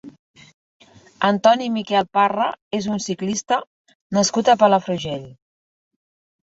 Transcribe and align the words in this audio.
Antoni 1.29 1.67
Miguel 1.75 2.09
Parra 2.19 2.49
és 2.81 2.89
un 2.97 3.05
ciclista 3.09 3.61
nascut 4.19 4.53
a 4.53 4.59
Palafrugell. 4.65 5.31